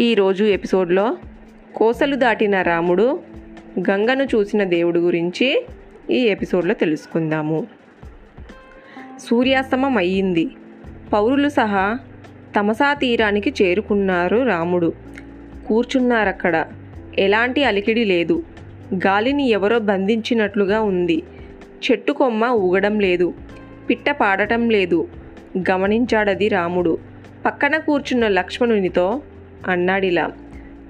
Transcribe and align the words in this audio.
ఈరోజు 0.00 0.44
ఎపిసోడ్లో 0.44 1.16
కోసలు 1.76 2.16
దాటిన 2.16 2.62
రాముడు 2.62 3.20
గంగను 3.78 4.22
చూసిన 4.22 4.64
దేవుడు 4.64 5.00
గురించి 5.00 5.66
ఈ 6.10 6.18
ఎపిసోడ్లో 6.18 6.74
తెలుసుకుందాము. 6.74 7.66
సూర్యాస్తమం 9.18 9.96
అయ్యింది 9.96 10.50
పౌరులు 11.12 11.48
సహా 11.48 11.98
తమసా 12.56 12.94
తీరానికి 12.94 13.54
చేరుకున్నారు 13.62 14.42
రాముడు. 14.42 14.92
కూర్చున్నారక్కడ. 15.68 16.66
ఎలాంటి 17.18 17.64
అలికిడి 17.64 18.04
లేదు. 18.04 18.42
గాలిని 18.94 19.48
ఎవరో 19.48 19.78
బంధించినట్లుగా 19.78 20.80
ఉంది. 20.80 21.22
చెట్టు 21.90 22.12
కొమ్మ 22.12 22.44
ఊగడం 22.44 23.00
లేదు. 23.00 23.34
పిట్ట 23.90 24.10
పాడటం 24.10 24.70
లేదు. 24.70 25.08
గమనించాడది 25.70 26.48
రాముడు. 26.48 26.98
పక్కన 27.46 27.76
కూర్చున్న 27.76 28.28
లక్ష్మణునితో 28.28 29.22
అన్నాడిలా. 29.66 30.32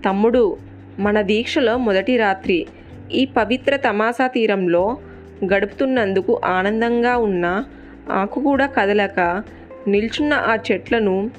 తమ్ముడు 0.05 0.56
మన 0.98 1.23
దీక్షలో 1.23 1.77
మొదటి 1.77 2.16
రాత్రి 2.16 2.66
ఈ 3.12 3.24
పవిత్ర 3.24 3.77
తమాసా 3.77 4.27
తీరంలో 4.27 4.98
గడుపుతున్నందుకు 5.45 6.41
ఆనందంగా 6.45 7.16
ఉన్న 7.16 7.64
ఆకు 8.10 8.41
కూడా 8.41 8.66
కదలక 8.66 9.42
నిల్చున్న 9.88 10.34
ఆ 10.34 10.56
చెట్లను 10.73 11.30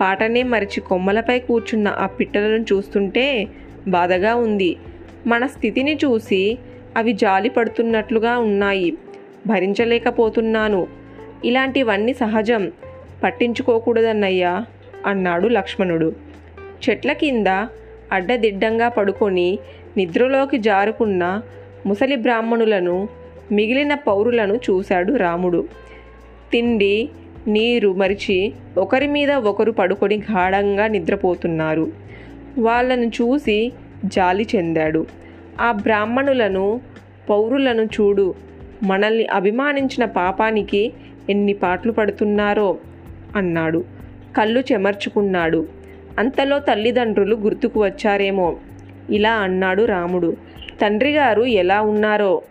పాటనే 0.00 0.42
మరిచి 0.42 0.80
కొమ్మలపై 0.80 1.38
కూర్చున్న 1.38 1.88
ఆ 1.88 2.06
పిట్టలను 2.06 2.62
చూస్తుంటే 2.62 3.48
బాధగా 3.88 4.34
ఉంది. 4.34 4.76
మన 5.26 5.46
స్థితిని 5.46 5.94
చూసి 5.94 6.58
అవి 6.96 7.12
జాలి 7.12 7.48
పడుతున్నట్లుగా 7.48 8.38
ఉన్నాయి. 8.38 8.98
భరించలేకపోతున్నాను. 9.46 10.86
ఇలాంటివన్నీ 11.44 12.14
సహజం. 12.14 12.72
పట్టించుకోకూడదన్నయ్యా 13.24 14.66
అన్నాడు 15.06 15.48
లక్ష్మణుడు. 15.48 16.12
చెట్ల 16.90 17.12
కింద 17.12 17.46
అడ్డదిడ్డంగా 18.12 18.88
పడుకొని 18.88 19.58
నిద్రలోకి 19.96 20.58
జారుకున్న 20.58 21.42
ముసలి 21.86 22.16
బ్రాహ్మణులను 22.16 23.08
మిగిలిన 23.52 23.94
పౌరులను 23.94 24.54
చూశాడు 24.54 25.12
రాముడు. 25.12 25.68
తిండి 26.52 27.08
నీరు 27.46 27.92
మరిచి 27.92 28.52
ఒకరి 28.78 29.06
మీద 29.06 29.30
ఒకరు 29.32 29.72
పడుకొని 29.72 30.16
గాఢంగా 30.16 30.86
నిద్రపోతున్నారు. 30.86 31.92
వాళ్ళను 32.58 33.06
చూసి 33.06 33.72
జాలి 34.04 34.46
చెందాడు. 34.56 35.06
ఆ 35.60 35.72
బ్రాహ్మణులను 35.72 36.80
పౌరులను 37.30 37.82
చూడు 37.82 38.34
మనల్ని 38.82 39.26
అభిమానించిన 39.26 40.04
పాపానికి 40.04 40.92
ఎన్ని 41.30 41.52
పాటలు 41.52 41.92
పడుతున్నారో 41.92 42.78
అన్నాడు. 43.36 43.84
కళ్ళు 44.36 44.60
చెమర్చుకున్నాడు. 44.72 45.66
అంతలో 46.18 46.58
తల్లిదండ్రులు 46.58 47.36
గుర్తుకు 47.36 47.84
వచ్చారేమో. 47.84 48.56
ఇలా 49.10 49.32
అన్నాడు 49.32 49.84
రాముడు. 49.84 50.36
తండ్రి 50.80 51.12
గారు 51.12 51.42
ఎలా 51.42 51.80
ఉన్నారో? 51.80 52.42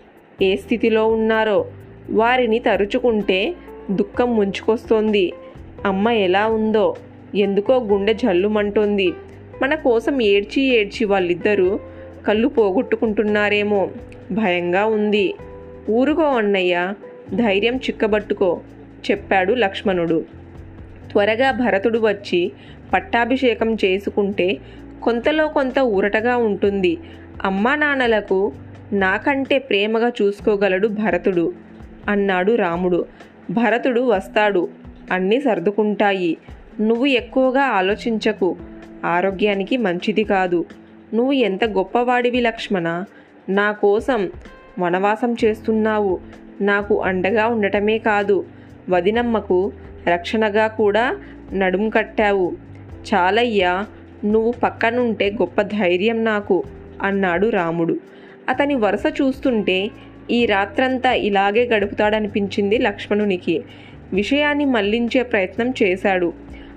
ఏ 0.42 0.56
స్థితిలో 0.56 1.08
ఉన్నారో? 1.08 1.66
వారిని 2.10 2.60
తరుచుకుంటే 2.60 3.56
దుఃఖం 3.92 4.36
ముంచుకొస్తోంది. 4.36 5.34
అమ్మ 5.86 6.10
ఎలా 6.10 6.48
ఉందో? 6.48 6.96
ఎందుకో 7.36 7.76
గుండె 7.76 8.14
జల్లుమంటోంది. 8.14 9.14
మన 9.62 9.76
కోసం 9.76 10.22
ఏడ్చి 10.22 10.62
ఏడ్చి 10.62 11.06
వాళ్ళిద్దరూ 11.06 11.80
కళ్ళు 12.28 12.48
పోగొట్టుకుంటున్నారేమో. 12.48 13.90
భయంగా 14.32 14.86
ఉంది. 14.86 15.36
ఊరుకో 15.90 16.24
అన్నయ్య 16.24 16.94
ధైర్యం 17.34 17.76
చిక్కబట్టుకో 17.76 18.60
చెప్పాడు 19.12 19.54
లక్ష్మణుడు. 19.54 20.26
త్వరగా 21.12 21.52
భరతుడు 21.52 22.00
వచ్చి 22.00 22.52
పట్టాభిషేకం 22.94 23.78
చేసుకుంటే 23.86 24.58
కొంతలో 25.04 25.48
కొంత 25.48 25.80
ఊరటగా 25.80 26.38
ఉంటుంది. 26.38 26.98
అమ్మా 27.44 27.76
నాన్నలకు 27.76 28.52
నాకంటే 28.94 29.60
ప్రేమగా 29.60 30.12
చూసుకోగలడు 30.22 30.88
భరతుడు 30.88 31.54
అన్నాడు 32.08 32.56
రాముడు. 32.56 33.06
భరతుడు 33.52 34.02
వస్తాడు 34.02 34.70
అన్నీ 35.12 35.42
సర్దుకుంటాయి. 35.42 36.38
నువ్వు 36.80 37.06
ఎక్కువగా 37.06 37.62
ఆలోచించకు 37.62 38.56
ఆరోగ్యానికి 39.06 39.78
మంచిది 39.78 40.24
కాదు. 40.24 40.66
నువ్వు 41.14 41.32
ఎంత 41.32 41.66
గొప్పవాడివి 41.66 42.42
లక్ష్మణ? 42.42 43.06
నా 43.50 43.72
కోసం 43.72 44.32
వనవాసం 44.80 45.36
చేస్తున్నావు. 45.46 46.20
నాకు 46.62 47.02
అండగా 47.02 47.48
ఉండటమే 47.48 47.98
కాదు. 47.98 48.46
వదినమ్మకు 48.90 49.72
రక్షణగా 50.08 50.68
కూడా 50.68 51.18
నడుం 51.54 51.90
కట్టావు. 51.90 52.56
చాలయ్యా 53.14 53.86
నువ్వు 54.26 54.52
పక్కనుంటే 54.52 55.32
గొప్ప 55.32 55.62
ధైర్యం 55.62 56.24
నాకు 56.24 56.64
అన్నాడు 57.04 57.48
రాముడు. 57.48 58.00
అతని 58.50 58.76
వరుస 58.76 59.04
చూస్తుంటే 59.22 59.92
ఈ 60.32 60.46
రాత్రంతా 60.46 61.14
ఇలాగే 61.14 61.68
గడుపుతాడనిపించింది 61.68 62.78
లక్ష్మణునికి. 62.78 63.64
విషయాన్ని 64.14 64.66
మళ్ళించే 64.66 65.24
ప్రయత్నం 65.24 65.74
చేశాడు. 65.84 66.34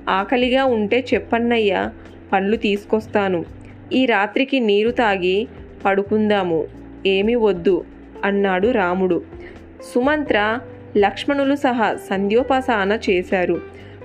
ఆకలిగా 0.08 0.64
ఉంటే 0.64 1.04
చెప్పన్నయ్యా 1.14 1.92
పండ్లు 2.32 2.56
తీసుకొస్తాను. 2.56 3.44
ఈ 3.92 4.06
రాత్రికి 4.06 4.60
నీరు 4.60 4.90
తాగి 4.90 5.48
పడుకుందాము. 5.84 6.66
ఏమి 7.06 7.34
వద్దు 7.34 7.84
అన్నాడు 8.24 8.68
రాముడు. 8.68 9.22
సుమంత్ర 9.94 10.58
లక్ష్మణులు 10.96 11.54
సహా 11.54 11.96
సంధ్యోపాసన 12.10 12.98
చేశారు. 13.10 13.60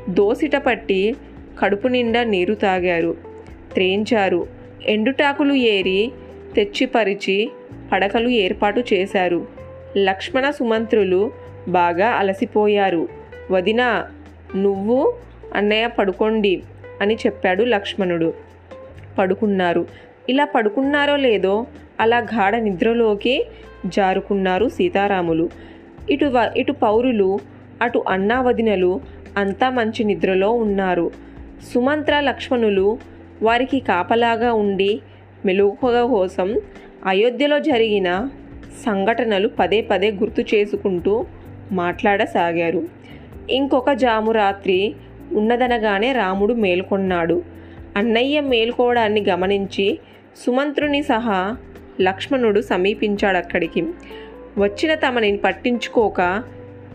దోసిట 0.09 0.55
పట్టి 0.55 1.15
కడుపు 1.59 1.87
నిండా 1.87 2.23
నీరు 2.23 2.53
తాగారు. 2.53 3.15
త్రేంచారు. 3.73 4.47
ఎండుటాకులు 4.85 5.53
ఏరి 5.53 6.11
తెచ్చిపరిచి 6.55 7.51
పడకలు 7.91 8.29
ఏర్పాటు 8.29 8.83
చేశారు. 8.93 9.47
లక్ష్మణ 9.97 10.49
సుమంత్రులు 10.49 11.31
బాగా 11.67 12.07
అలసిపోయారు. 12.07 13.07
వదినా 13.51 14.07
నువ్వు 14.55 15.13
అన్నయ్య 15.55 15.87
పడుకోండి 15.87 16.63
అని 17.01 17.15
చెప్పాడు 17.15 17.63
లక్ష్మణుడు. 17.63 18.33
పడుకున్నారు. 19.17 19.85
ఇలా 20.29 20.45
పడుకున్నారో 20.45 21.15
లేదో 21.15 21.65
అలా 21.99 22.17
గాఢ 22.17 22.55
నిద్రలోకి 22.55 23.45
జారుకున్నారు 23.85 24.69
సీతారాములు. 24.69 25.49
ఇటు 26.09 26.31
ఇటు 26.57 26.71
పౌరులు 26.71 27.39
అటు 27.81 28.03
అన్నా 28.07 28.41
వదినలు 28.41 29.01
అంతా 29.37 29.69
మంచి 29.69 30.03
నిద్రలో 30.03 30.51
ఉన్నారు. 30.51 31.11
సుమంత్ర 31.71 32.19
లక్ష్మణులు 32.19 32.97
వారికి 33.41 33.79
కాపలాగా 33.79 34.53
ఉండి 34.53 35.01
మెలుగువ 35.45 36.07
కోసం 36.07 36.61
అయోధ్యలో 37.05 37.59
జరిగిన 37.59 38.29
సంఘటనలు 38.85 39.47
పదే 39.47 39.81
పదే 39.81 40.11
గుర్తు 40.11 40.41
చేసుకుంటూ 40.55 41.25
మాట్లాడసాగారు. 41.71 42.81
ఇంకొక 43.49 43.91
జాము 43.91 44.31
రాత్రి 44.31 44.95
ఉన్నదనగానే 45.31 46.11
రాముడు 46.13 46.53
మేల్కొన్నాడు. 46.53 47.43
అన్నయ్య 47.97 48.39
మేల్కోవడాన్ని 48.41 49.25
గమనించి 49.29 49.99
సుమంత్రుని 50.45 51.03
సహా 51.03 51.57
లక్ష్మణుడు 52.01 52.61
సమీపించాడు 52.61 53.37
అక్కడికి 53.37 53.81
వచ్చిన 54.57 54.93
తమని 54.93 55.37
పట్టించుకోక 55.37 56.43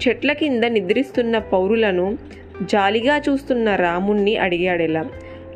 చెట్ల 0.02 0.32
కింద 0.32 0.64
నిద్రిస్తున్న 0.64 1.38
పౌరులను 1.38 2.18
జాలిగా 2.62 3.18
చూస్తున్న 3.18 3.74
రాముణ్ణి 3.74 4.36
అడిగాడెలా. 4.36 5.04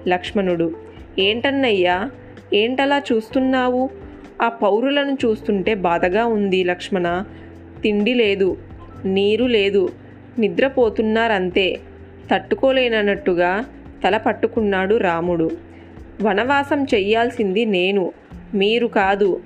లక్ష్మణుడు 0.08 0.72
ఏంటన్నయ్యా 1.18 2.10
ఏంటలా 2.54 3.02
చూస్తున్నావు? 3.12 3.90
ఆ 4.42 4.48
పౌరులను 4.48 5.18
చూస్తుంటే 5.24 5.74
బాధగా 5.74 6.26
ఉంది 6.26 6.64
లక్ష్మణ. 6.64 7.24
తిండి 7.82 8.14
లేదు 8.14 8.56
నీరు 9.04 9.44
లేదు 9.44 9.92
నిద్రపోతున్నారంతే. 10.38 11.80
తట్టుకోలేనన్నట్టుగా 12.34 13.64
తల 14.05 14.16
పట్టుకున్నాడు 14.16 14.94
రాముడు. 14.94 15.50
వనవాసం 16.22 16.84
చెయ్యాల్సింది 16.84 17.64
నేను 17.64 18.12
మీరు 18.55 18.87
కాదు 18.87 19.40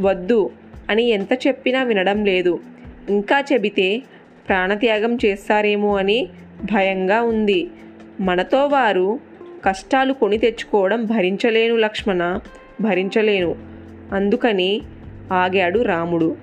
వద్దు 0.00 0.50
అని 0.90 1.08
ఎంత 1.08 1.32
చెప్పినా 1.46 1.82
వినడం 1.82 2.24
లేదు. 2.24 2.60
ఇంకా 3.08 3.44
చెబితే 3.52 4.02
ప్రాణత్యాగం 4.48 5.18
చేస్తారేమో 5.24 5.96
అని 5.96 6.28
భయంగా 6.64 7.22
ఉంది. 7.22 7.70
మనతో 8.20 8.66
వారు 8.66 9.20
కష్టాలు 9.64 10.12
కొని 10.12 10.38
తెచ్చుకోవడం 10.38 11.04
భరించలేను 11.04 11.76
లక్ష్మణ 11.76 12.40
భరించలేను. 12.80 13.56
అందుకని 14.12 14.82
ఆగాడు 15.32 15.82
రాముడు. 15.82 16.36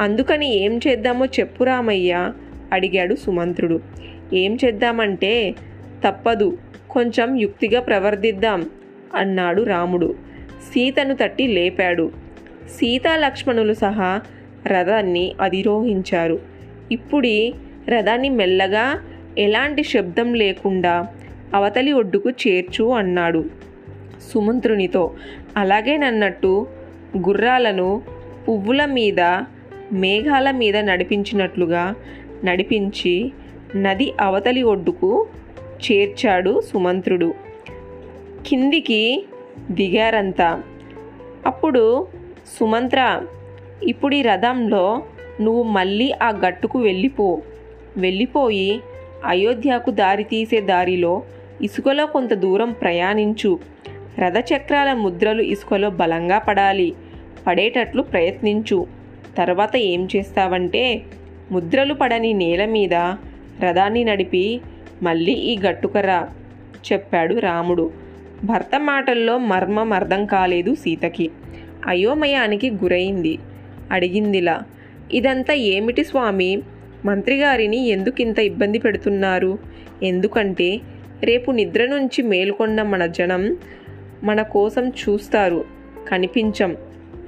అందుకని 0.00 0.54
ఏం 0.54 0.80
చేద్దామో 0.88 1.26
చెప్పు 1.26 1.64
రామయ్య 1.64 2.32
అడిగాడు 2.72 3.14
సుమంత్రుడు. 3.14 3.80
ఏం 4.32 4.58
చేద్దామంటే 4.64 5.54
తప్పదు 6.04 6.58
కొంచెం 6.90 7.36
యుక్తిగా 7.36 7.80
ప్రవర్తిద్దాం 7.80 8.70
అన్నాడు 9.14 9.62
రాముడు. 9.62 10.14
సీతను 10.48 11.14
తట్టి 11.14 11.46
లేపాడు. 11.46 12.12
సీతా 12.70 13.16
లక్ష్మణులు 13.16 13.72
సహా 13.72 14.20
రథాన్ని 14.66 15.34
అధిరోహించారు. 15.40 16.38
ఇప్పుడి 16.92 17.54
రథాన్ని 17.88 18.28
మెల్లగా 18.28 19.00
ఎలాంటి 19.38 19.82
శబ్దం 19.82 20.34
లేకుండా 20.34 21.06
అవతలి 21.54 21.92
ఒడ్డుకు 21.92 22.30
చేర్చు 22.30 22.84
అన్నాడు. 22.84 23.44
సుమంత్రునితో 24.32 25.14
అలాగేనన్నట్టు 25.56 26.66
గుర్రాలను 27.16 28.02
పువ్వుల 28.48 28.84
మీద 28.84 29.20
మేఘాల 29.92 30.50
మీద 30.50 30.76
నడిపించినట్లుగా 30.76 31.94
నడిపించి 32.44 33.32
నది 33.76 34.12
అవతలి 34.20 34.62
ఒడ్డుకు 34.62 35.26
చేర్చాడు 35.60 36.60
సుమంత్రుడు. 36.60 37.34
కిందికి 38.46 39.26
దిగారంతా. 39.70 40.62
అప్పుడు 41.46 42.06
సుమంత్ర 42.60 43.22
ఇప్పుడు 43.82 44.14
ఈ 44.14 44.22
రథంలో 44.22 45.02
నువ్వు 45.40 45.62
మళ్ళీ 45.62 46.12
ఆ 46.22 46.30
గట్టుకు 46.30 46.78
వెళ్ళిపో. 46.78 47.42
వెళ్ళిపోయి 47.96 48.80
అయోధ్యకు 49.24 49.90
దారి 49.90 50.24
తీసే 50.24 50.60
దారిలో 50.60 51.22
ఇసుకలో 51.62 52.06
కొంత 52.06 52.34
దూరం 52.34 52.72
ప్రయాణించు. 52.72 53.58
రథచక్రాల 54.18 54.92
ముద్రలు 54.92 55.42
ఇసుకలో 55.42 55.90
బలంగా 55.90 56.38
పడాలి. 56.38 56.94
పడేటట్లు 57.46 58.02
ప్రయత్నించు. 58.02 58.86
తర్వాత 59.38 59.76
ఏం 59.76 60.08
చేస్తావంటే 60.16 61.02
ముద్రలు 61.52 61.94
పడని 61.94 62.32
నేల 62.32 62.64
మీద 62.64 62.94
రథాన్ని 63.60 64.04
నడిపి 64.04 64.60
మళ్ళీ 65.02 65.32
ఈ 65.32 65.58
గట్టుకరా 65.58 66.28
చెప్పాడు 66.92 67.34
రాముడు. 67.34 67.90
భర్త 68.44 68.80
మాటల్లో 68.80 69.38
మర్మం 69.38 69.92
అర్థం 69.92 70.26
కాలేదు 70.26 70.74
సీతకి. 70.74 71.30
అయోమయానికి 71.86 72.70
గురైంది. 72.70 73.38
అడిగిందిలా 73.90 74.62
ఇదంతా 75.12 75.54
ఏమిటి 75.54 76.04
స్వామి? 76.04 76.62
మంత్రిగారిని 77.04 77.86
ఎందుకింత 77.86 78.38
ఇబ్బంది 78.38 78.78
పెడుతున్నారు? 78.78 79.58
ఎందుకంటే 80.02 80.80
రేపు 81.22 81.50
నిద్ర 81.50 81.86
నుంచి 81.86 82.22
మేల్కొన్న 82.22 82.82
మన 82.82 83.06
జనం 83.06 83.56
మన 84.24 84.42
కోసం 84.42 84.88
చూస్తారు 84.88 85.64
కనిపించం. 86.08 86.76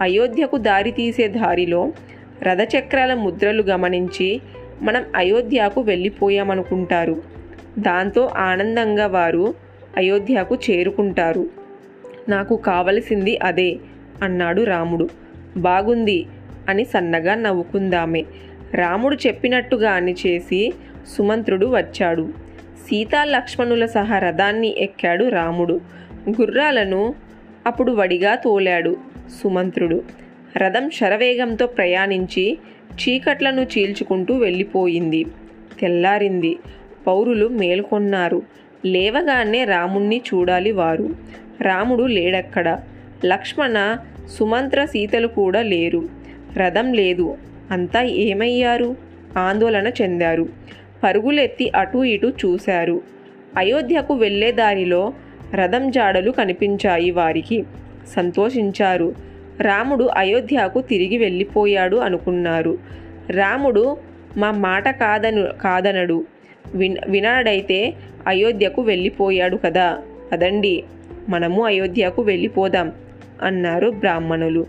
అయోధ్యకు 0.01 0.57
దారి 0.57 0.91
తీసే 0.91 1.29
దారిలో 1.29 1.93
రథచక్రాల 2.43 3.15
ముద్రలు 3.15 3.63
గమనించి 3.63 4.41
మనం 4.83 5.05
అయోధ్యకు 5.17 5.81
వెళ్ళిపోయామనుకుంటారు. 5.81 7.23
దాంతో 7.79 8.31
ఆనందంగా 8.37 9.07
వారు 9.07 9.55
అయోధ్యకు 9.97 10.59
చేరుకుంటారు. 10.71 11.47
నాకు 12.29 12.57
కావలసింది 12.57 13.39
అదే 13.39 13.77
అన్నాడు 14.23 14.63
రాముడు. 14.63 15.09
బాగుంది 15.57 16.27
అని 16.69 16.85
సన్నగా 16.85 17.35
నవ్వుకుందామే. 17.35 18.25
రాముడు 18.75 19.17
చెప్పినట్టుగాని 19.27 20.15
చేసి 20.27 20.73
సుమంత్రుడు 21.17 21.67
వచ్చాడు. 21.67 22.29
సీతా 22.87 23.25
లక్ష్మణుల 23.25 23.87
సహా 23.87 24.19
రథాన్ని 24.19 24.75
ఎక్కాడు 24.79 25.29
రాముడు. 25.29 25.81
గుర్రాలను 26.29 27.15
అప్పుడు 27.67 27.93
వడిగా 27.93 28.35
తోలాడు 28.35 28.97
సుమంత్రుడు. 29.43 30.03
రథం 30.57 30.91
శరవేగంతో 30.91 31.67
ప్రయాణించి 31.67 32.59
చీకట్లను 32.95 33.61
చీల్చుకుంటూ 33.61 34.35
వెళ్ళిపోయింది. 34.35 35.27
తెల్లారింది. 35.81 36.59
పౌరులు 37.07 37.49
మేల్కొన్నారు. 37.49 38.43
లేవగానే 38.87 39.65
రాముణ్ణి 39.65 40.23
చూడాలి 40.35 40.73
వారు. 40.73 41.17
రాముడు 41.61 42.03
లేడక్కడ. 42.03 42.79
లక్ష్మణ 43.25 43.97
సుమంత్ర 44.39 44.85
సీతలు 44.85 45.27
కూడా 45.27 45.63
లేరు. 45.63 46.09
రథం 46.57 46.93
లేదు. 46.93 47.37
అంతా 47.71 48.03
ఏమయ్యారు? 48.03 48.97
ఆందోళన 49.39 49.87
చెందారు. 50.03 50.49
పరుగులెత్తి 51.05 51.73
అటూ 51.77 52.05
ఇటూ 52.05 52.29
చూశారు. 52.29 53.01
అయోధ్యకు 53.57 54.15
వెళ్ళే 54.15 54.53
దారిలో 54.53 55.13
రథం 55.55 55.91
జాడలు 55.91 56.31
కనిపించాయి 56.31 57.11
వారికి. 57.11 57.65
సంతోషించారు. 58.09 59.15
రాముడు 59.61 60.05
అయోధ్యకు 60.05 60.81
తిరిగి 60.81 61.19
వెళ్ళిపోయాడు 61.19 61.97
అనుకున్నారు. 61.97 62.79
రాముడు 63.31 63.97
మా 64.37 64.51
మాట 64.51 65.01
కాదను 65.01 65.47
కాదనడు. 65.63 66.27
విన్ 66.75 66.97
వినాడైతే 67.09 67.95
అయోధ్యకు 68.27 68.83
వెళ్ళిపోయాడు 68.83 69.57
కదా. 69.57 69.99
పదండి 70.33 70.85
మనము 71.29 71.65
అయోధ్యకు 71.65 72.23
వెళ్ళిపోదాం 72.23 72.93
అన్నారు 73.43 73.91
బ్రాహ్మణులు. 73.91 74.67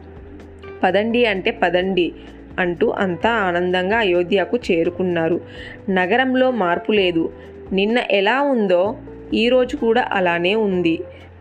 పదండి 0.83 1.25
అంటే 1.25 1.51
పదండి. 1.51 2.13
అంటూ 2.59 2.89
అంతా 2.89 3.29
ఆనందంగా 3.29 3.97
అయోధ్యకు 3.97 4.59
చేరుకున్నారు. 4.71 5.41
నగరంలో 5.89 6.51
మార్పు 6.51 6.91
లేదు. 6.91 7.33
నిన్న 7.71 7.97
ఎలా 8.11 8.41
ఉందో 8.41 8.97
ఈరోజు 9.33 9.75
కూడా 9.75 10.07
అలానే 10.11 10.55
ఉంది. 10.55 10.99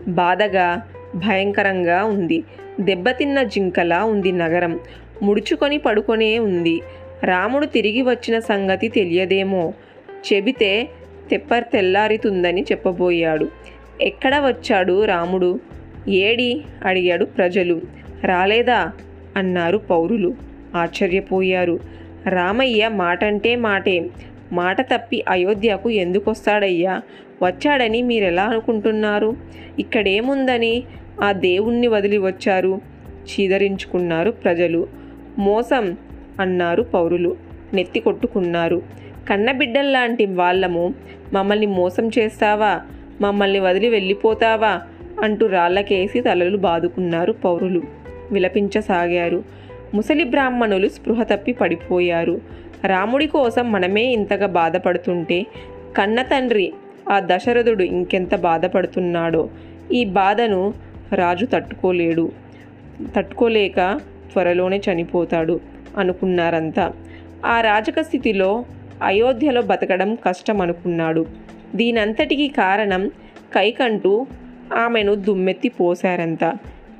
బాధగా 0.09 0.83
భయంకరంగా 1.15 2.05
ఉంది. 2.05 2.45
దెబ్బతిన్న 2.81 3.43
జింకలా 3.43 4.05
ఉంది 4.05 4.33
నగరం. 4.33 4.81
ముడుచుకొని 5.23 5.79
పడుకొనే 5.79 6.39
ఉంది. 6.39 6.81
రాముడు 7.25 7.67
తిరిగి 7.67 8.03
వచ్చిన 8.03 8.39
సంగతి 8.39 8.89
తెలియదేమో? 8.89 9.73
చెబితే 10.33 10.89
తెప్పర్ 11.31 11.65
తెల్లారితుందని 11.65 12.63
చెప్పబోయాడు. 12.63 13.49
ఎక్కడ 14.01 14.35
వచ్చాడు 14.37 15.05
రాముడు? 15.05 15.61
ఏడి? 16.09 16.65
అడిగాడు 16.85 17.25
ప్రజలు. 17.25 17.81
రాలేదా? 18.25 18.93
అన్నారు 19.37 19.79
పౌరులు. 19.79 20.35
ఆశ్చర్యపోయారు. 20.77 21.79
రామయ్య 22.29 22.89
మాటంటే 22.89 23.57
మాటే. 23.57 24.11
మాట 24.53 24.81
తప్పి 24.81 25.25
అయోధ్యకు 25.29 25.91
ఎందుకొస్తాడయ్యా? 25.91 27.01
వచ్చాడని 27.43 28.03
మీరెలా 28.03 28.43
అనుకుంటున్నారు? 28.43 29.37
ఇక్కడేముందని 29.79 30.83
ఆ 31.23 31.33
దేవుణ్ణి 31.33 31.87
వదిలి 31.87 32.19
వచ్చారు? 32.19 32.81
చీదరించుకున్నారు 33.23 34.31
ప్రజలు. 34.31 34.89
మోసం 35.39 35.97
అన్నారు 36.41 36.83
పౌరులు. 36.83 37.37
నెత్తి 37.75 38.01
కొట్టుకున్నారు. 38.01 38.83
కన్నబిడ్డల్లాంటి 39.29 40.27
వాళ్ళము 40.27 40.95
మమ్మల్ని 41.33 41.67
మోసం 41.67 42.11
చేస్తావా? 42.19 42.81
మమ్మల్ని 43.21 43.59
వదిలి 43.59 43.89
వెళ్ళిపోతావా? 43.89 44.81
అంటూ 45.23 45.47
రాళ్ళకేసి 45.47 46.21
తలలు 46.21 46.57
బాదుకున్నారు 46.57 47.33
పౌరులు. 47.33 47.83
విలపించసాగారు. 48.33 49.43
ముసలి 49.97 50.25
బ్రాహ్మణులు 50.25 50.89
స్పృహ 50.89 51.23
తప్పి 51.23 51.53
పడిపోయారు. 51.53 52.41
రాముడి 52.85 53.27
కోసం 53.27 53.73
మనమే 53.73 54.05
ఇంతగా 54.05 54.47
బాధపడుతుంటే 54.47 55.39
కన్న 55.97 56.23
తండ్రి 56.23 56.67
ఆ 57.13 57.17
దశరథుడు 57.25 57.83
ఇంకెంత 57.83 58.35
బాధపడుతున్నాడో? 58.35 59.43
ఈ 59.93 60.05
బాధను 60.05 60.75
రాజు 61.15 61.47
తట్టుకోలేడు. 61.47 62.33
తట్టుకోలేక 63.17 64.01
త్వరలోనే 64.33 64.81
చనిపోతాడు 64.87 65.61
అనుకున్నారంతా. 65.99 66.93
ఆ 67.47 67.61
రాజక 67.61 68.01
స్థితిలో 68.01 68.51
అయోధ్యలో 69.03 69.63
బతకడం 69.63 70.15
కష్టం 70.15 70.61
అనుకున్నాడు. 70.61 71.27
దీనంతటికీ 71.75 72.49
కారణం 72.49 73.03
కైకంటూ 73.55 74.27
ఆమెను 74.77 75.15
దుమ్మెత్తి 75.15 75.69
పోశారంతా. 75.69 76.53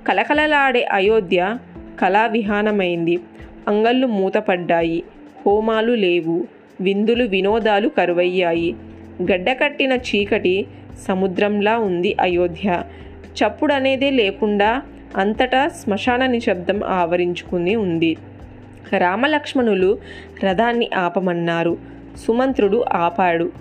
కలకలలాడే 0.09 0.83
అయోధ్య 0.93 1.57
కళావిహానమైంది. 2.01 3.21
అంగళ్ళు 3.69 4.07
మూతపడ్డాయి. 4.07 5.03
హోమాలు 5.47 5.93
లేవు. 5.93 6.47
విందులు 6.81 7.25
వినోదాలు 7.25 7.89
కరువయ్యాయి. 7.89 8.77
గడ్డకట్టిన 9.23 9.93
చీకటి 9.93 10.67
సముద్రంలా 11.09 11.79
ఉంది 11.79 12.17
అయోధ్య. 12.21 12.83
చప్పుడనేదే 13.27 14.11
లేకుండా 14.11 14.83
అంతటా 15.17 15.69
శ్మశాన 15.69 16.27
నిశ్శబ్దం 16.27 16.85
ఆవరించుకుని 16.85 17.77
ఉంది. 17.77 18.17
రామలక్ష్మణులు 18.99 19.99
రథాన్ని 20.45 20.91
ఆపమన్నారు. 20.95 21.79
సుమంత్రుడు 22.27 22.85
ఆపాడు. 22.93 23.53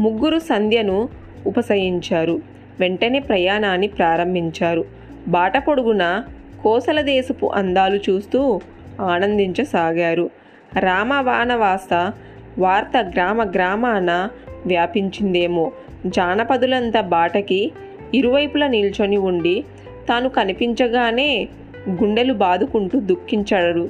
ముగ్గురు 0.00 0.38
సంధ్యను 0.38 1.08
ఉపసయించారు. 1.46 2.42
వెంటనే 2.80 3.18
ప్రయాణాన్ని 3.18 3.86
ప్రారంభించారు. 3.86 4.84
బాట 5.28 5.58
పొడుగున 5.58 6.22
కోసల 6.62 7.00
దేశపు 7.00 7.46
అందాలు 7.46 7.96
చూస్తూ 7.96 8.60
ఆనందించసాగారు. 9.00 10.30
రామవానవాస 10.78 12.12
వార్త 12.58 13.10
గ్రామ 13.14 13.50
గ్రామాన 13.50 14.28
వ్యాపించిందేమో. 14.66 15.72
జానపదులంతా 16.06 17.00
బాటకి 17.00 17.72
ఇరువైపులా 18.14 18.66
నిల్చొని 18.66 19.16
ఉండి 19.16 19.64
తాను 20.08 20.28
కనిపించగానే 20.28 21.48
గుండెలు 21.88 22.32
బాదుకుంటూ 22.32 23.00
దుఃఖించాడు 23.00 23.88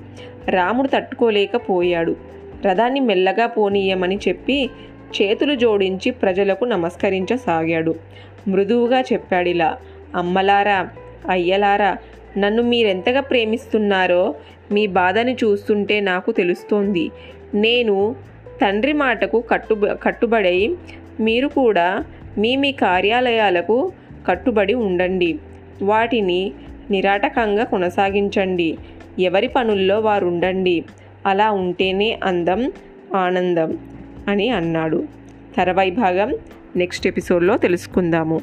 రాముడు 0.49 0.89
తట్టుకోలేకపోయాడు. 0.89 2.17
రథాన్ని 2.67 3.01
మెల్లగా 3.01 3.47
పోనీయమని 3.47 4.19
చెప్పి 4.29 4.71
చేతులు 5.23 5.55
జోడించి 5.55 6.11
ప్రజలకు 6.11 6.65
నమస్కరించసాగాడు. 6.65 7.95
మృదువుగా 8.49 9.01
చెప్పాడిలా 9.01 9.77
అమ్మలారా 10.15 10.89
అయ్యలారా 11.31 11.97
నన్ను 12.39 12.63
మీరెంతగా 12.63 13.21
ప్రేమిస్తున్నారో 13.21 14.35
మీ 14.73 14.87
బాధని 14.87 15.35
చూస్తుంటే 15.35 16.01
నాకు 16.01 16.33
తెలుస్తోంది. 16.33 17.11
నేను 17.55 18.17
తండ్రి 18.63 18.93
మాటకు 18.93 19.41
కట్టు 19.41 19.97
కట్టుబడి 20.03 20.77
మీరు 21.21 21.49
కూడా 21.49 22.05
మీ 22.39 22.57
మీ 22.57 22.73
కార్యాలయాలకు 22.73 23.93
కట్టుబడి 24.29 24.75
ఉండండి. 24.75 25.39
వాటిని 25.83 26.53
నిరాటకంగా 26.91 27.65
కొనసాగించండి. 27.65 28.79
ఎవరి 29.19 29.49
పనుల్లో 29.49 30.01
వారు 30.01 30.27
ఉండండి 30.27 30.85
అలా 31.27 31.51
ఉంటేనే 31.51 32.21
అందం 32.25 32.73
ఆనందం 33.15 33.79
అని 34.29 34.49
అన్నాడు. 34.49 35.05
తర్వాయి 35.57 35.91
భాగం 35.91 36.35
నెక్స్ట్ 36.77 37.07
ఎపిసోడ్లో 37.07 37.57
తెలుసుకుందాము. 37.57 38.41